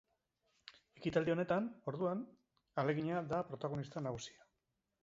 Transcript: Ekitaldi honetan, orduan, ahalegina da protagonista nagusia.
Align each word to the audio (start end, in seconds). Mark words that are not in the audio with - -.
Ekitaldi 0.99 1.33
honetan, 1.33 1.67
orduan, 1.93 2.25
ahalegina 2.81 3.25
da 3.35 3.45
protagonista 3.53 4.07
nagusia. 4.09 4.53